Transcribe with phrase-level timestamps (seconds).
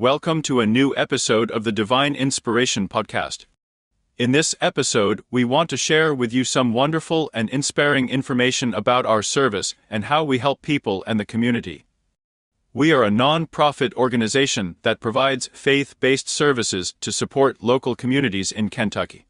[0.00, 3.44] Welcome to a new episode of the Divine Inspiration Podcast.
[4.16, 9.04] In this episode, we want to share with you some wonderful and inspiring information about
[9.04, 11.84] our service and how we help people and the community.
[12.72, 18.50] We are a non profit organization that provides faith based services to support local communities
[18.50, 19.26] in Kentucky.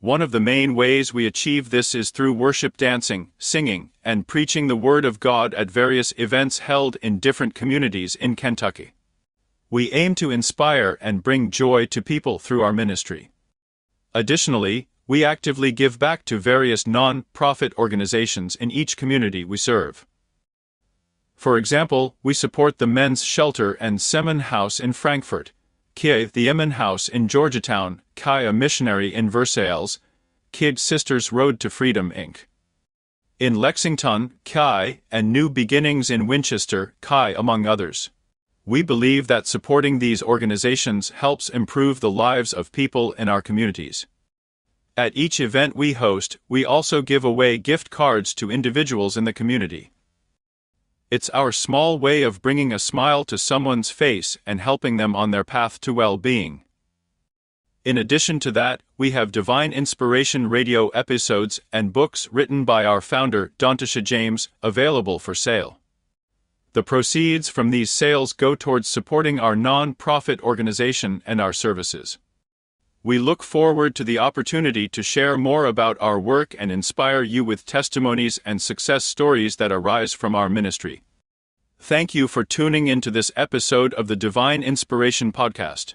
[0.00, 4.68] One of the main ways we achieve this is through worship dancing, singing, and preaching
[4.68, 8.93] the Word of God at various events held in different communities in Kentucky.
[9.74, 13.32] We aim to inspire and bring joy to people through our ministry.
[14.14, 20.06] Additionally, we actively give back to various non profit organizations in each community we serve.
[21.34, 25.50] For example, we support the Men's Shelter and Simon House in Frankfort,
[25.96, 29.98] KY the Amen House in Georgetown, KY a missionary in Versailles,
[30.52, 32.46] KY Sisters Road to Freedom Inc.
[33.40, 38.10] In Lexington, KY, and New Beginnings in Winchester, KY among others.
[38.66, 44.06] We believe that supporting these organizations helps improve the lives of people in our communities.
[44.96, 49.34] At each event we host, we also give away gift cards to individuals in the
[49.34, 49.92] community.
[51.10, 55.30] It's our small way of bringing a smile to someone's face and helping them on
[55.30, 56.62] their path to well being.
[57.84, 63.02] In addition to that, we have Divine Inspiration radio episodes and books written by our
[63.02, 65.80] founder, Dontisha James, available for sale.
[66.74, 72.18] The proceeds from these sales go towards supporting our non profit organization and our services.
[73.00, 77.44] We look forward to the opportunity to share more about our work and inspire you
[77.44, 81.02] with testimonies and success stories that arise from our ministry.
[81.78, 85.94] Thank you for tuning into this episode of the Divine Inspiration Podcast.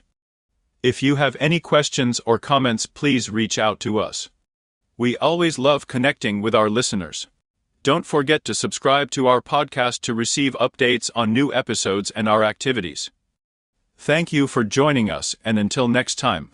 [0.81, 4.29] If you have any questions or comments, please reach out to us.
[4.95, 7.27] We always love connecting with our listeners.
[7.81, 12.43] Don't forget to subscribe to our podcast to receive updates on new episodes and our
[12.43, 13.09] activities.
[13.97, 16.51] Thank you for joining us, and until next time.